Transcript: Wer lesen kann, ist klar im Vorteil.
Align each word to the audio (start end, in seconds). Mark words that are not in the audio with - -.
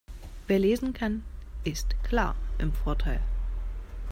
Wer 0.47 0.57
lesen 0.57 0.93
kann, 0.93 1.23
ist 1.63 1.93
klar 2.03 2.33
im 2.57 2.73
Vorteil. 2.73 3.21